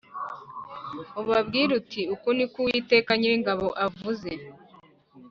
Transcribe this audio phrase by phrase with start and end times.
[1.21, 4.31] ubabwire uti Uku ni ko Uwiteka Nyiringabo avuze